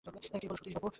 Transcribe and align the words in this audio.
কী 0.33 0.47
বল 0.47 0.57
সতীশবাবু! 0.57 0.87